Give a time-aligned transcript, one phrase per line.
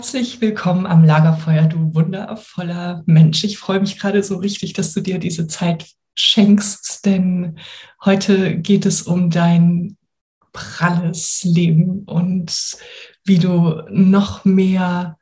[0.00, 3.44] Herzlich willkommen am Lagerfeuer, du wundervoller Mensch.
[3.44, 7.58] Ich freue mich gerade so richtig, dass du dir diese Zeit schenkst, denn
[8.02, 9.98] heute geht es um dein
[10.54, 12.78] pralles Leben und
[13.26, 15.18] wie du noch mehr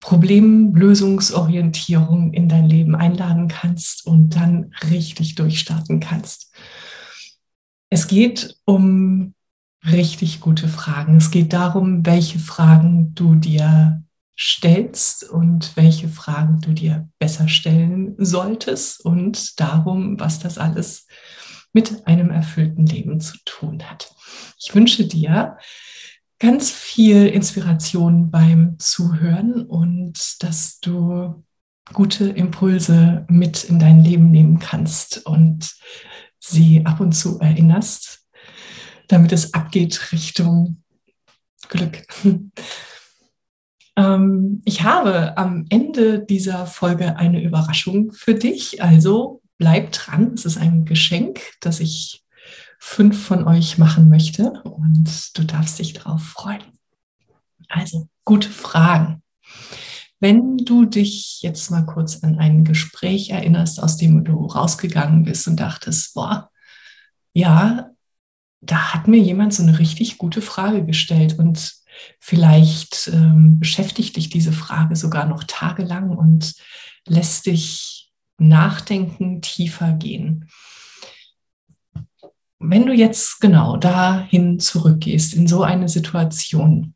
[0.00, 6.50] Problemlösungsorientierung in dein Leben einladen kannst und dann richtig durchstarten kannst.
[7.90, 9.34] Es geht um
[9.86, 11.18] richtig gute Fragen.
[11.18, 14.00] Es geht darum, welche Fragen du dir
[14.38, 21.06] stellst und welche Fragen du dir besser stellen solltest und darum, was das alles
[21.72, 24.14] mit einem erfüllten Leben zu tun hat.
[24.58, 25.58] Ich wünsche dir
[26.38, 31.44] ganz viel Inspiration beim Zuhören und dass du
[31.92, 35.74] gute Impulse mit in dein Leben nehmen kannst und
[36.38, 38.26] sie ab und zu erinnerst,
[39.08, 40.82] damit es abgeht Richtung
[41.68, 42.06] Glück.
[43.96, 48.82] Ähm, ich habe am Ende dieser Folge eine Überraschung für dich.
[48.82, 50.32] Also bleib dran.
[50.34, 52.24] Es ist ein Geschenk, das ich
[52.78, 56.62] fünf von euch machen möchte und du darfst dich darauf freuen.
[57.68, 59.22] Also, gute Fragen.
[60.20, 65.48] Wenn du dich jetzt mal kurz an ein Gespräch erinnerst, aus dem du rausgegangen bist
[65.48, 66.50] und dachtest, boah,
[67.32, 67.90] ja,
[68.60, 71.74] da hat mir jemand so eine richtig gute Frage gestellt und
[72.18, 76.54] vielleicht ähm, beschäftigt dich diese Frage sogar noch tagelang und
[77.06, 80.48] lässt dich nachdenken, tiefer gehen.
[82.58, 86.94] Wenn du jetzt genau dahin zurückgehst, in so eine Situation,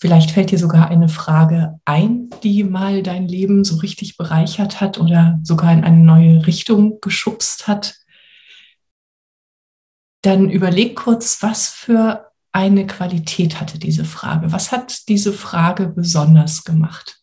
[0.00, 4.98] vielleicht fällt dir sogar eine Frage ein, die mal dein Leben so richtig bereichert hat
[4.98, 7.96] oder sogar in eine neue Richtung geschubst hat,
[10.22, 14.52] dann überleg kurz, was für eine Qualität hatte diese Frage.
[14.52, 17.20] Was hat diese Frage besonders gemacht?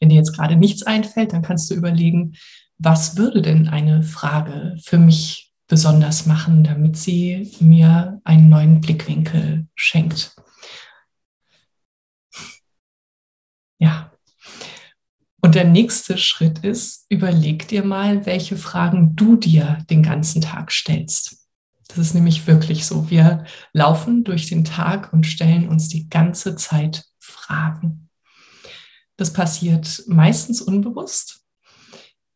[0.00, 2.34] Wenn dir jetzt gerade nichts einfällt, dann kannst du überlegen,
[2.78, 9.68] was würde denn eine Frage für mich besonders machen, damit sie mir einen neuen Blickwinkel
[9.74, 10.34] schenkt.
[13.78, 14.12] Ja,
[15.40, 20.70] und der nächste Schritt ist, überleg dir mal, welche Fragen du dir den ganzen Tag
[20.70, 21.41] stellst.
[21.94, 23.10] Das ist nämlich wirklich so.
[23.10, 23.44] Wir
[23.74, 28.08] laufen durch den Tag und stellen uns die ganze Zeit Fragen.
[29.18, 31.44] Das passiert meistens unbewusst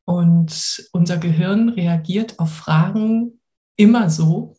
[0.04, 3.40] und unser Gehirn reagiert auf Fragen
[3.76, 4.58] immer so,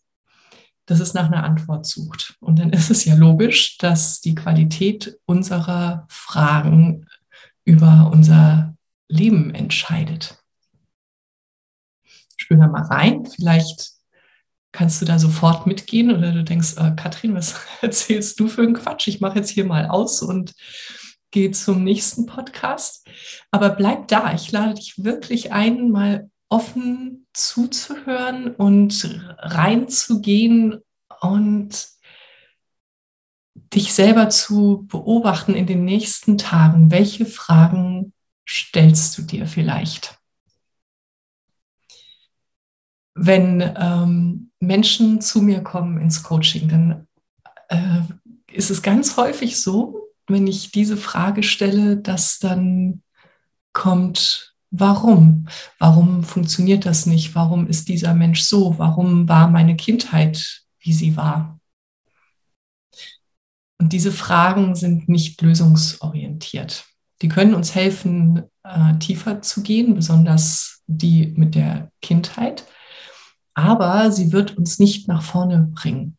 [0.87, 2.35] dass es nach einer Antwort sucht.
[2.39, 7.05] Und dann ist es ja logisch, dass die Qualität unserer Fragen
[7.65, 8.75] über unser
[9.09, 10.43] Leben entscheidet.
[12.35, 13.25] Spür da mal rein.
[13.25, 13.96] Vielleicht
[14.77, 18.75] kannst du da sofort mitgehen oder du denkst, äh, Katrin, was erzählst du für einen
[18.75, 19.07] Quatsch?
[19.07, 20.53] Ich mache jetzt hier mal aus und
[21.31, 23.07] gehe zum nächsten Podcast.
[23.49, 24.33] Aber bleib da.
[24.33, 30.77] Ich lade dich wirklich ein, mal offen zuzuhören und reinzugehen
[31.21, 31.87] und
[33.73, 36.91] dich selber zu beobachten in den nächsten Tagen.
[36.91, 38.13] Welche Fragen
[38.47, 40.19] stellst du dir vielleicht?
[43.19, 47.07] Wenn ähm, Menschen zu mir kommen ins Coaching, dann
[47.69, 48.01] äh,
[48.51, 53.01] ist es ganz häufig so, wenn ich diese Frage stelle, dass dann
[53.73, 55.47] kommt, warum?
[55.79, 57.33] Warum funktioniert das nicht?
[57.35, 58.77] Warum ist dieser Mensch so?
[58.77, 61.59] Warum war meine Kindheit, wie sie war?
[63.79, 66.85] Und diese Fragen sind nicht lösungsorientiert.
[67.21, 72.65] Die können uns helfen, äh, tiefer zu gehen, besonders die mit der Kindheit.
[73.53, 76.17] Aber sie wird uns nicht nach vorne bringen.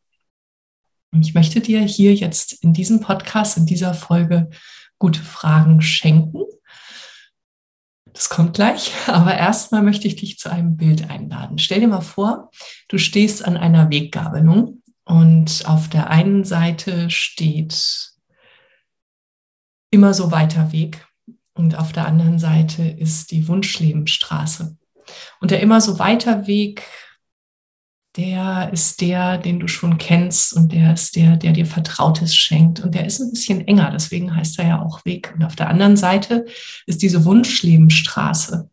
[1.10, 4.50] Und ich möchte dir hier jetzt in diesem Podcast, in dieser Folge
[4.98, 6.44] gute Fragen schenken
[8.18, 11.58] das kommt gleich, aber erstmal möchte ich dich zu einem Bild einladen.
[11.58, 12.50] Stell dir mal vor,
[12.88, 18.10] du stehst an einer Weggabelung und auf der einen Seite steht
[19.90, 21.06] immer so weiter Weg
[21.58, 24.76] und auf der anderen Seite ist die Wunschlebenstraße.
[25.40, 26.84] Und der immer so weiter Weg
[28.18, 32.80] der ist der, den du schon kennst und der ist der, der dir Vertrautes schenkt.
[32.80, 35.32] Und der ist ein bisschen enger, deswegen heißt er ja auch Weg.
[35.36, 36.44] Und auf der anderen Seite
[36.86, 38.70] ist diese Wunschlebenstraße.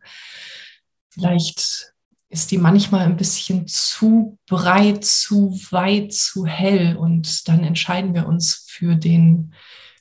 [1.11, 1.93] Vielleicht
[2.29, 6.95] ist die manchmal ein bisschen zu breit, zu weit, zu hell.
[6.95, 9.53] Und dann entscheiden wir uns für den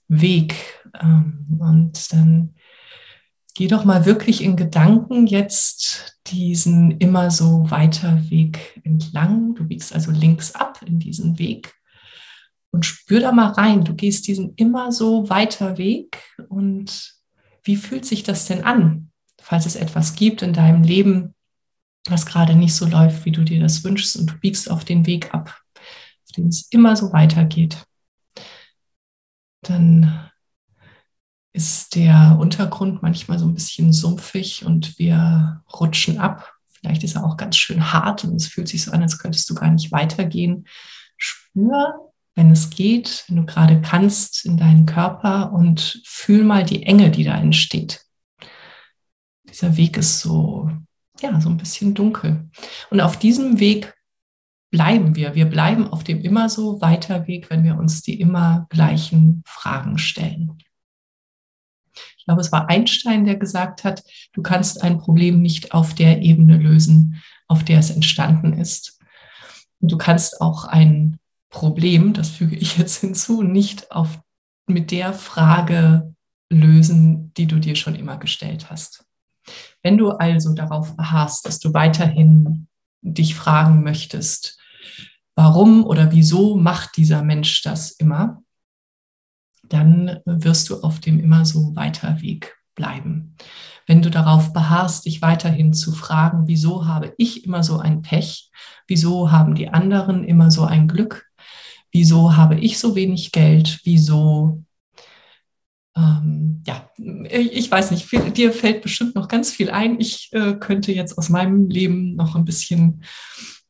[0.09, 0.55] Weg.
[0.99, 2.54] Ähm, und dann
[3.55, 9.55] geh doch mal wirklich in Gedanken jetzt diesen immer so weiter Weg entlang.
[9.55, 11.75] Du biegst also links ab in diesen Weg
[12.71, 13.85] und spür da mal rein.
[13.85, 17.15] Du gehst diesen immer so weiter Weg und
[17.63, 19.11] wie fühlt sich das denn an,
[19.41, 21.35] falls es etwas gibt in deinem Leben,
[22.09, 25.07] was gerade nicht so läuft, wie du dir das wünschst und du biegst auf den
[25.07, 27.87] Weg ab, auf den es immer so weitergeht.
[29.63, 30.31] Dann
[31.55, 36.53] ist der Untergrund manchmal so ein bisschen sumpfig und wir rutschen ab.
[36.67, 39.49] Vielleicht ist er auch ganz schön hart und es fühlt sich so an, als könntest
[39.49, 40.67] du gar nicht weitergehen.
[41.17, 46.83] Spür, wenn es geht, wenn du gerade kannst, in deinen Körper und fühl mal die
[46.83, 48.05] Enge, die da entsteht.
[49.49, 50.69] Dieser Weg ist so,
[51.21, 52.51] ja, so ein bisschen dunkel.
[52.91, 53.95] Und auf diesem Weg
[54.73, 55.37] bleiben wir.
[55.37, 59.99] Wir bleiben auf dem immer so weiter Weg, wenn wir uns die immer gleichen Fragen
[59.99, 60.59] stellen.
[62.19, 64.03] Ich glaube, es war Einstein, der gesagt hat,
[64.33, 68.99] du kannst ein Problem nicht auf der Ebene lösen, auf der es entstanden ist.
[69.81, 71.19] Und du kannst auch ein
[71.51, 74.21] Problem, das füge ich jetzt hinzu, nicht auf,
[74.67, 76.15] mit der Frage
[76.51, 79.05] lösen, die du dir schon immer gestellt hast.
[79.83, 82.67] Wenn du also darauf beharrst, dass du weiterhin
[83.03, 84.59] dich fragen möchtest,
[85.35, 88.43] warum oder wieso macht dieser Mensch das immer,
[89.69, 93.37] dann wirst du auf dem immer so weiter Weg bleiben.
[93.87, 98.51] Wenn du darauf beharrst, dich weiterhin zu fragen, wieso habe ich immer so ein Pech?
[98.87, 101.27] Wieso haben die anderen immer so ein Glück?
[101.93, 103.81] Wieso habe ich so wenig Geld?
[103.85, 104.65] Wieso
[105.97, 110.01] ähm, ja, ich weiß nicht, viel, dir fällt bestimmt noch ganz viel ein.
[110.01, 113.05] Ich äh, könnte jetzt aus meinem Leben noch ein bisschen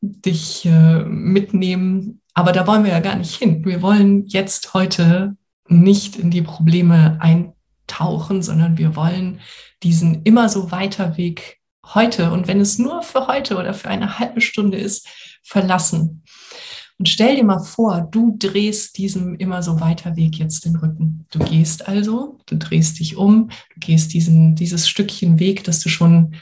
[0.01, 3.63] dich äh, mitnehmen, aber da wollen wir ja gar nicht hin.
[3.65, 5.37] Wir wollen jetzt heute
[5.67, 9.39] nicht in die Probleme eintauchen, sondern wir wollen
[9.83, 11.59] diesen immer so weiter Weg
[11.93, 15.07] heute und wenn es nur für heute oder für eine halbe Stunde ist,
[15.43, 16.23] verlassen.
[16.97, 21.25] Und stell dir mal vor, du drehst diesem immer so weiter Weg jetzt den Rücken.
[21.29, 25.89] Du gehst also, du drehst dich um, du gehst diesen, dieses Stückchen Weg, das du
[25.89, 26.35] schon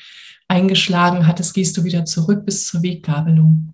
[0.48, 3.74] eingeschlagen hattest, gehst du wieder zurück bis zur Weggabelung.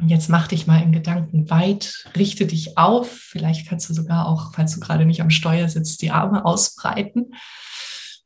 [0.00, 3.10] Und jetzt mach dich mal in Gedanken weit, richte dich auf.
[3.10, 7.34] Vielleicht kannst du sogar auch, falls du gerade nicht am Steuer sitzt, die Arme ausbreiten.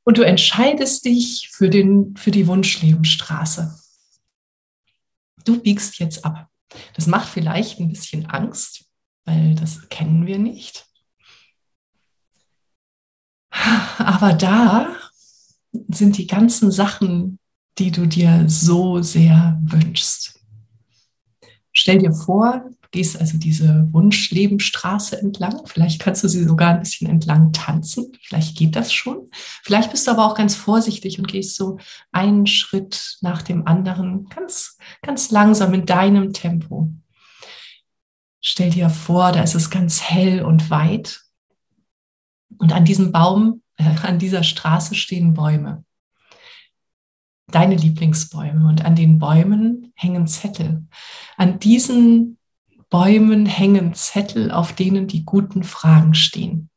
[0.05, 3.79] Und du entscheidest dich für, den, für die Wunschlebenstraße.
[5.45, 6.49] Du biegst jetzt ab.
[6.95, 8.85] Das macht vielleicht ein bisschen Angst,
[9.25, 10.87] weil das kennen wir nicht.
[13.99, 14.95] Aber da
[15.89, 17.39] sind die ganzen Sachen,
[17.79, 20.22] die du dir so sehr wünschst.
[21.73, 25.63] Stell dir vor, gehst also diese Wunschlebenstraße entlang.
[25.67, 28.13] Vielleicht kannst du sie sogar ein bisschen entlang tanzen.
[28.21, 29.31] Vielleicht geht das schon.
[29.63, 31.79] Vielleicht bist du aber auch ganz vorsichtig und gehst so
[32.13, 36.91] einen Schritt nach dem anderen, ganz, ganz langsam in deinem Tempo.
[38.43, 41.23] Stell dir vor, da ist es ganz hell und weit.
[42.59, 45.85] Und an diesem Baum, äh, an dieser Straße stehen Bäume
[47.49, 50.87] deine Lieblingsbäume und an den Bäumen hängen Zettel.
[51.37, 52.39] An diesen
[52.89, 56.71] Bäumen hängen Zettel, auf denen die guten Fragen stehen.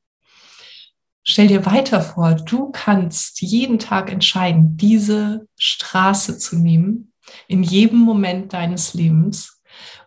[1.24, 7.14] Stell dir weiter vor, du kannst jeden Tag entscheiden, diese Straße zu nehmen,
[7.48, 9.62] in jedem Moment deines Lebens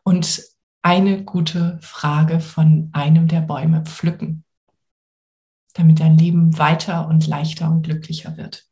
[0.05, 0.43] und
[0.83, 4.45] eine gute Frage von einem der Bäume pflücken,
[5.75, 8.68] damit dein Leben weiter und leichter und glücklicher wird.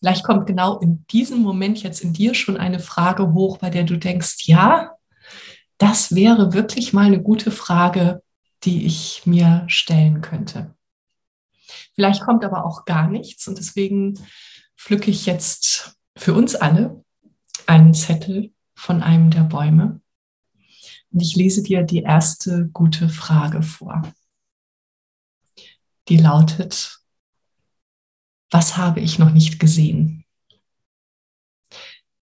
[0.00, 3.84] Vielleicht kommt genau in diesem Moment jetzt in dir schon eine Frage hoch, bei der
[3.84, 4.96] du denkst, ja,
[5.78, 8.22] das wäre wirklich mal eine gute Frage,
[8.64, 10.74] die ich mir stellen könnte.
[11.94, 14.18] Vielleicht kommt aber auch gar nichts und deswegen
[14.76, 17.04] pflücke ich jetzt für uns alle
[17.66, 20.00] einen Zettel von einem der Bäume
[21.12, 24.02] und ich lese dir die erste gute Frage vor.
[26.08, 26.99] Die lautet,
[28.50, 30.24] was habe ich noch nicht gesehen?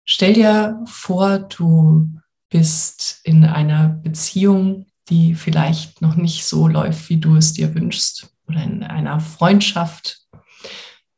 [0.04, 2.10] Stell dir vor, du
[2.50, 8.32] bist in einer Beziehung, die vielleicht noch nicht so läuft, wie du es dir wünschst,
[8.46, 10.26] oder in einer Freundschaft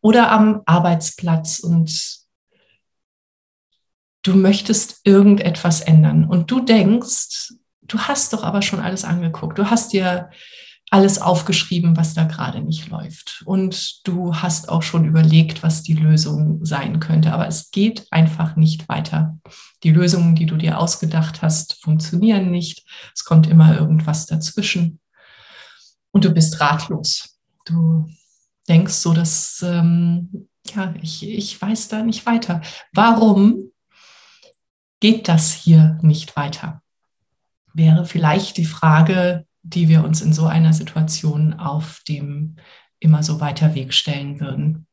[0.00, 2.18] oder am Arbeitsplatz und
[4.22, 9.70] du möchtest irgendetwas ändern und du denkst, du hast doch aber schon alles angeguckt, du
[9.70, 10.30] hast dir
[10.90, 13.42] alles aufgeschrieben, was da gerade nicht läuft.
[13.46, 17.32] Und du hast auch schon überlegt, was die Lösung sein könnte.
[17.32, 19.38] Aber es geht einfach nicht weiter.
[19.82, 22.84] Die Lösungen, die du dir ausgedacht hast, funktionieren nicht.
[23.14, 25.00] Es kommt immer irgendwas dazwischen.
[26.12, 27.40] Und du bist ratlos.
[27.64, 28.08] Du
[28.68, 32.60] denkst so, dass, ähm, ja, ich, ich weiß da nicht weiter.
[32.92, 33.72] Warum
[35.00, 36.82] geht das hier nicht weiter?
[37.72, 42.56] Wäre vielleicht die Frage, die wir uns in so einer Situation auf dem
[43.00, 44.86] immer so weiter Weg stellen würden.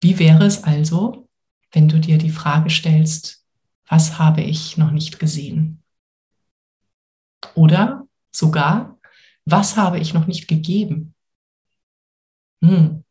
[0.00, 1.28] Wie wäre es also,
[1.70, 3.44] wenn du dir die Frage stellst,
[3.86, 5.82] was habe ich noch nicht gesehen?
[7.54, 8.98] Oder sogar,
[9.44, 11.14] was habe ich noch nicht gegeben?
[12.64, 13.04] Hm,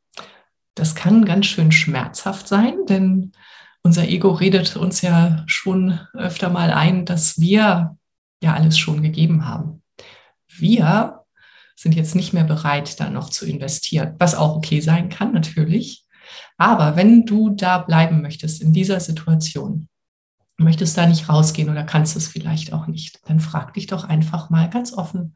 [0.73, 3.31] das kann ganz schön schmerzhaft sein, denn
[3.83, 7.97] unser Ego redet uns ja schon öfter mal ein, dass wir
[8.41, 9.78] ja alles schon gegeben haben
[10.61, 11.23] wir
[11.75, 16.05] sind jetzt nicht mehr bereit, da noch zu investieren, was auch okay sein kann natürlich.
[16.57, 19.87] Aber wenn du da bleiben möchtest in dieser Situation,
[20.57, 24.49] möchtest da nicht rausgehen oder kannst es vielleicht auch nicht, dann frag dich doch einfach
[24.49, 25.35] mal ganz offen,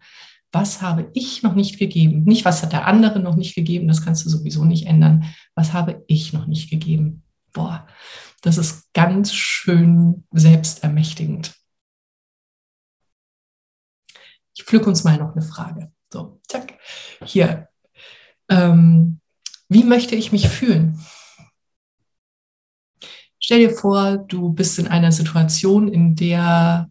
[0.52, 2.26] was habe ich noch nicht gegeben?
[2.26, 5.26] Nicht, was hat der andere noch nicht gegeben, das kannst du sowieso nicht ändern.
[5.56, 7.24] Was habe ich noch nicht gegeben?
[7.54, 7.88] Boah,
[8.42, 11.56] das ist ganz schön selbstermächtigend.
[14.56, 15.92] Ich pflück uns mal noch eine Frage.
[16.12, 16.78] So, zack.
[17.24, 17.70] Hier.
[18.50, 19.20] Ähm,
[19.68, 21.04] wie möchte ich mich fühlen?
[23.40, 26.90] Stell dir vor, du bist in einer Situation, in der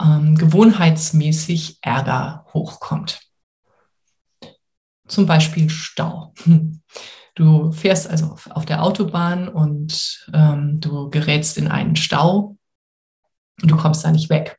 [0.00, 3.20] ähm, gewohnheitsmäßig Ärger hochkommt.
[5.06, 6.34] Zum Beispiel Stau.
[7.36, 12.56] Du fährst also auf, auf der Autobahn und ähm, du gerätst in einen Stau
[13.60, 14.56] und du kommst da nicht weg.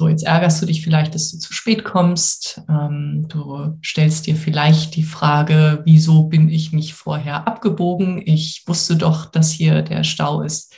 [0.00, 2.62] So, jetzt ärgerst du dich vielleicht, dass du zu spät kommst.
[2.70, 8.22] Ähm, du stellst dir vielleicht die Frage, wieso bin ich nicht vorher abgebogen?
[8.24, 10.74] Ich wusste doch, dass hier der Stau ist.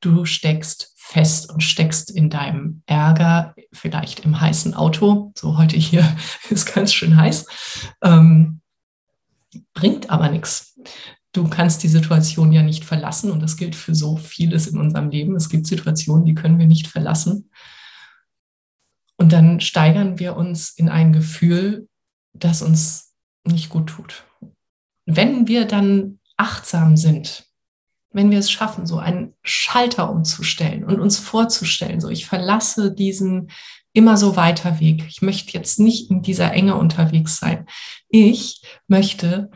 [0.00, 5.30] Du steckst fest und steckst in deinem Ärger, vielleicht im heißen Auto.
[5.36, 6.16] So heute hier
[6.50, 7.46] ist ganz schön heiß.
[8.02, 8.60] Ähm,
[9.72, 10.76] bringt aber nichts.
[11.30, 15.10] Du kannst die Situation ja nicht verlassen und das gilt für so vieles in unserem
[15.10, 15.36] Leben.
[15.36, 17.50] Es gibt Situationen, die können wir nicht verlassen.
[19.18, 21.88] Und dann steigern wir uns in ein Gefühl,
[22.32, 24.24] das uns nicht gut tut.
[25.06, 27.44] Wenn wir dann achtsam sind,
[28.12, 33.50] wenn wir es schaffen, so einen Schalter umzustellen und uns vorzustellen, so ich verlasse diesen
[33.92, 35.04] immer so weiter Weg.
[35.08, 37.66] Ich möchte jetzt nicht in dieser Enge unterwegs sein.
[38.08, 39.50] Ich möchte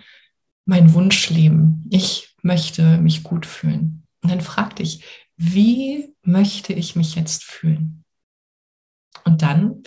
[0.64, 1.86] meinen Wunsch leben.
[1.90, 4.04] Ich möchte mich gut fühlen.
[4.22, 5.04] Und dann frag dich,
[5.36, 8.01] wie möchte ich mich jetzt fühlen?
[9.24, 9.82] Und dann,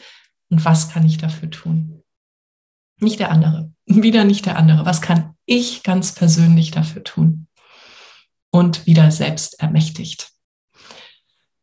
[0.49, 2.03] und was kann ich dafür tun?
[2.99, 4.85] Nicht der andere, wieder nicht der andere.
[4.85, 7.47] Was kann ich ganz persönlich dafür tun?
[8.51, 10.29] Und wieder selbst ermächtigt.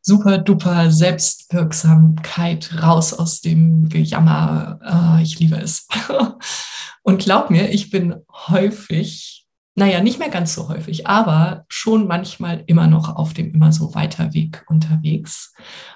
[0.02, 5.18] Super duper Selbstwirksamkeit raus aus dem Gejammer.
[5.18, 5.86] Äh, ich liebe es.
[7.02, 8.16] Und glaub mir, ich bin
[8.48, 9.41] häufig
[9.74, 13.94] naja, nicht mehr ganz so häufig, aber schon manchmal immer noch auf dem immer so
[13.94, 15.54] weiter Weg unterwegs.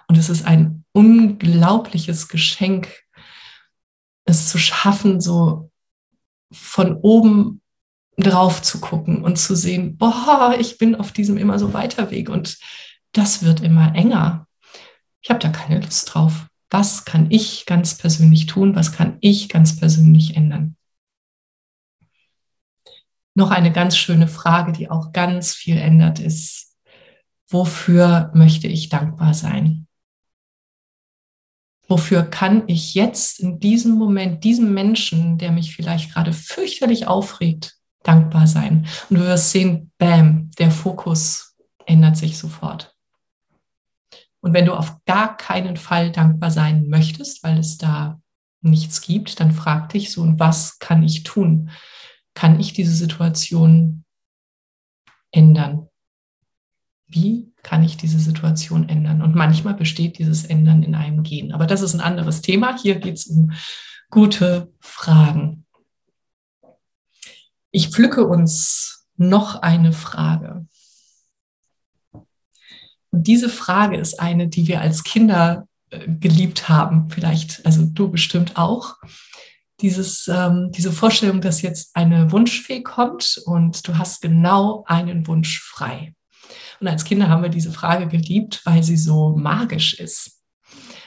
[0.09, 2.89] Und es ist ein unglaubliches Geschenk,
[4.25, 5.71] es zu schaffen, so
[6.53, 7.61] von oben
[8.17, 12.31] drauf zu gucken und zu sehen, boah, ich bin auf diesem immer so weiter Weg
[12.31, 12.59] und
[13.13, 14.47] das wird immer enger.
[15.21, 16.47] ich habe da keine Lust drauf.
[16.71, 18.75] Was kann ich ganz persönlich tun?
[18.75, 20.66] Was kann ich ganz persönlich ändern?
[23.37, 26.75] Noch eine ganz schöne Frage, die auch ganz viel ändert, ist,
[27.49, 29.87] wofür möchte ich dankbar sein?
[31.87, 37.77] Wofür kann ich jetzt in diesem Moment diesem Menschen, der mich vielleicht gerade fürchterlich aufregt,
[38.03, 38.87] dankbar sein?
[39.11, 42.97] Und du wirst sehen, bam, der Fokus ändert sich sofort.
[44.41, 48.19] Und wenn du auf gar keinen Fall dankbar sein möchtest, weil es da
[48.63, 51.71] nichts gibt, dann frag dich so, und was kann ich tun?
[52.37, 54.05] Kann ich diese Situation
[55.31, 55.89] ändern?
[57.07, 59.23] Wie kann ich diese Situation ändern?
[59.23, 61.53] Und manchmal besteht dieses Ändern in einem Gehen.
[61.53, 62.77] Aber das ist ein anderes Thema.
[62.77, 63.53] Hier geht es um
[64.11, 65.65] gute Fragen.
[67.71, 70.67] Ich pflücke uns noch eine Frage.
[72.13, 77.09] Und diese Frage ist eine, die wir als Kinder äh, geliebt haben.
[77.09, 78.97] Vielleicht, also du bestimmt auch.
[79.81, 85.61] Dieses, ähm, diese Vorstellung, dass jetzt eine Wunschfee kommt und du hast genau einen Wunsch
[85.61, 86.15] frei.
[86.81, 90.43] Und als Kinder haben wir diese Frage geliebt, weil sie so magisch ist.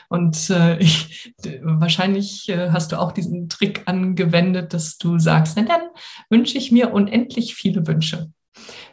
[0.09, 5.63] Und äh, ich, wahrscheinlich äh, hast du auch diesen Trick angewendet, dass du sagst, na
[5.63, 5.81] dann
[6.29, 8.31] wünsche ich mir unendlich viele Wünsche.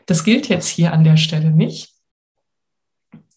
[0.04, 1.94] Das gilt jetzt hier an der Stelle nicht.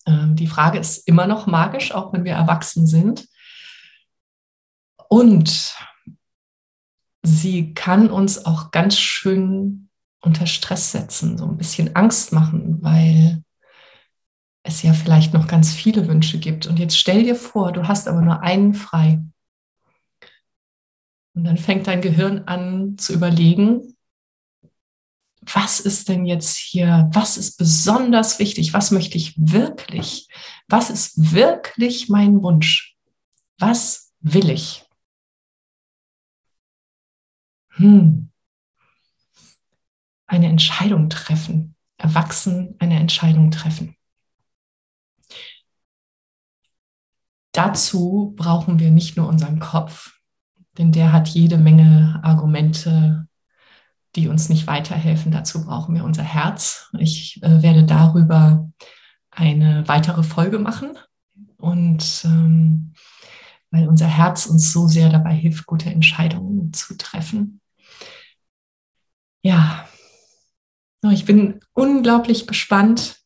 [0.06, 3.28] Ähm, die Frage ist immer noch magisch, auch wenn wir erwachsen sind.
[5.08, 5.74] Und
[7.30, 9.90] sie kann uns auch ganz schön
[10.22, 13.44] unter Stress setzen, so ein bisschen Angst machen, weil
[14.64, 16.68] es ja vielleicht noch ganz viele Wünsche gibt.
[16.68, 19.24] Und jetzt stell dir vor, du hast aber nur einen frei.
[21.34, 23.96] Und dann fängt dein Gehirn an zu überlegen,
[25.42, 30.28] was ist denn jetzt hier, was ist besonders wichtig, was möchte ich wirklich,
[30.68, 32.98] was ist wirklich mein Wunsch,
[33.58, 34.89] was will ich?
[37.80, 38.30] Hm,
[40.28, 43.96] eine Entscheidung treffen, erwachsen eine Entscheidung treffen.
[47.54, 50.20] Dazu brauchen wir nicht nur unseren Kopf,
[50.78, 53.28] denn der hat jede Menge Argumente,
[54.18, 55.32] die uns nicht weiterhelfen.
[55.32, 56.90] Dazu brauchen wir unser Herz.
[57.00, 58.70] Ich äh, werde darüber
[59.32, 60.98] eine weitere Folge machen
[61.58, 62.94] und ähm,
[63.72, 67.62] weil unser Herz uns so sehr dabei hilft, gute Entscheidungen zu treffen.
[69.42, 69.88] Ja,
[71.12, 73.20] ich bin unglaublich gespannt,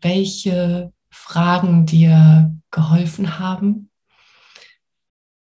[0.00, 3.90] welche Fragen dir geholfen haben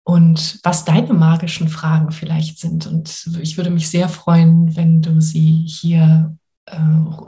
[0.04, 2.86] und was deine magischen Fragen vielleicht sind.
[2.86, 6.78] Und ich würde mich sehr freuen, wenn du sie hier äh,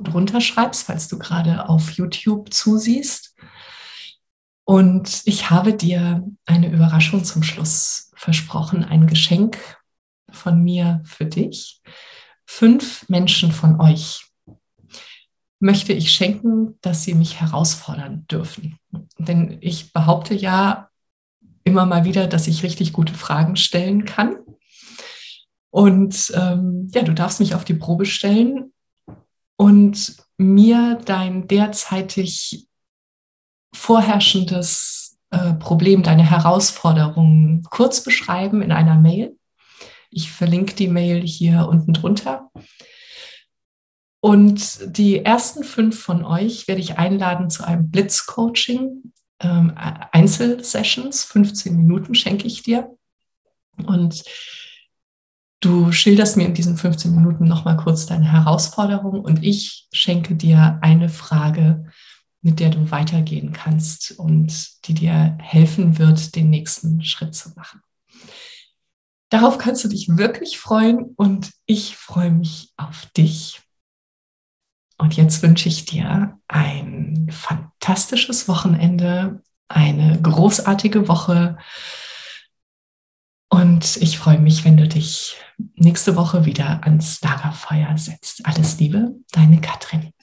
[0.04, 3.36] drunter schreibst, falls du gerade auf YouTube zusiehst.
[4.66, 9.58] Und ich habe dir eine Überraschung zum Schluss versprochen, ein Geschenk
[10.30, 11.82] von mir für dich
[12.48, 14.26] fünf Menschen von euch
[15.60, 18.80] möchte ich schenken, dass sie mich herausfordern dürfen.
[19.18, 20.90] Denn ich behaupte ja
[21.64, 24.38] immer mal wieder, dass ich richtig gute Fragen stellen kann.
[25.70, 28.72] Und ähm, ja, du darfst mich auf die Probe stellen
[29.58, 32.68] und mir dein derzeitig
[33.74, 39.37] vorherrschendes äh, Problem, deine Herausforderung kurz beschreiben in einer Mail.
[40.18, 42.50] Ich verlinke die Mail hier unten drunter.
[44.20, 51.78] Und die ersten fünf von euch werde ich einladen zu einem Blitz-Coaching, ähm, Einzelsessions, 15
[51.78, 52.98] Minuten schenke ich dir.
[53.86, 54.24] Und
[55.60, 60.80] du schilderst mir in diesen 15 Minuten nochmal kurz deine Herausforderung und ich schenke dir
[60.82, 61.92] eine Frage,
[62.42, 67.82] mit der du weitergehen kannst und die dir helfen wird, den nächsten Schritt zu machen.
[69.30, 73.62] Darauf kannst du dich wirklich freuen und ich freue mich auf dich.
[74.98, 81.58] Und jetzt wünsche ich dir ein fantastisches Wochenende, eine großartige Woche.
[83.50, 85.36] Und ich freue mich, wenn du dich
[85.76, 88.46] nächste Woche wieder ans Lagerfeuer setzt.
[88.46, 90.14] Alles Liebe, deine Katrin.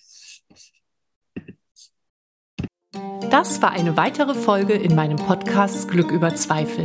[3.30, 6.84] Das war eine weitere Folge in meinem Podcast Glück über Zweifel.